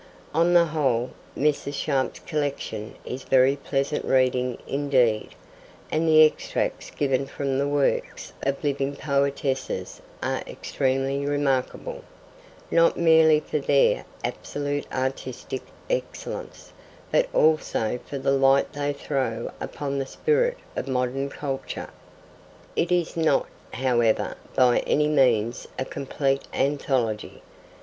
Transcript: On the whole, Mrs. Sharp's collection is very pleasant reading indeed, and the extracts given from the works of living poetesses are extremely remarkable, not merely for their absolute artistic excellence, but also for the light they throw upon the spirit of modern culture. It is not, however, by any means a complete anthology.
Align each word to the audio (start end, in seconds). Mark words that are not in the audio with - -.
On 0.33 0.53
the 0.55 0.65
whole, 0.65 1.11
Mrs. 1.37 1.75
Sharp's 1.75 2.17
collection 2.17 2.95
is 3.05 3.21
very 3.21 3.55
pleasant 3.55 4.03
reading 4.03 4.57
indeed, 4.67 5.29
and 5.91 6.07
the 6.07 6.23
extracts 6.25 6.89
given 6.89 7.27
from 7.27 7.59
the 7.59 7.67
works 7.67 8.33
of 8.41 8.63
living 8.63 8.95
poetesses 8.95 10.01
are 10.23 10.41
extremely 10.47 11.23
remarkable, 11.23 12.03
not 12.71 12.97
merely 12.97 13.39
for 13.41 13.59
their 13.59 14.03
absolute 14.23 14.87
artistic 14.91 15.61
excellence, 15.87 16.73
but 17.11 17.27
also 17.31 17.99
for 18.07 18.17
the 18.17 18.31
light 18.31 18.73
they 18.73 18.93
throw 18.93 19.51
upon 19.61 19.99
the 19.99 20.07
spirit 20.07 20.57
of 20.75 20.87
modern 20.87 21.29
culture. 21.29 21.91
It 22.75 22.91
is 22.91 23.15
not, 23.15 23.45
however, 23.73 24.33
by 24.55 24.79
any 24.79 25.07
means 25.09 25.67
a 25.77 25.85
complete 25.85 26.45
anthology. 26.55 27.43